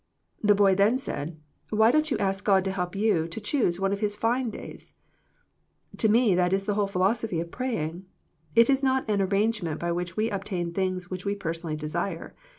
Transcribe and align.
The 0.41 0.55
boy 0.55 0.73
then 0.73 0.97
said,'' 0.97 1.37
Why 1.69 1.91
don't 1.91 2.09
you 2.09 2.17
ask 2.17 2.43
God 2.43 2.65
to 2.65 2.71
help 2.71 2.95
you 2.95 3.27
to 3.27 3.39
choose 3.39 3.79
one 3.79 3.93
of 3.93 3.99
His 3.99 4.15
fine 4.15 4.49
days?" 4.49 4.97
To 5.99 6.09
me 6.09 6.33
that 6.33 6.53
is 6.53 6.65
the 6.65 6.73
whole 6.73 6.87
philosophy 6.87 7.39
of 7.39 7.51
praying. 7.51 8.05
It 8.55 8.67
is 8.67 8.81
not 8.81 9.07
an 9.07 9.21
arrangement 9.21 9.79
by 9.79 9.91
which 9.91 10.17
we 10.17 10.31
obtain 10.31 10.73
things 10.73 11.11
which 11.11 11.23
we 11.23 11.35
personally 11.35 11.75
desire. 11.75 12.33